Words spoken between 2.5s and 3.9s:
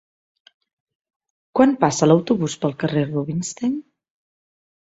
pel carrer Rubinstein?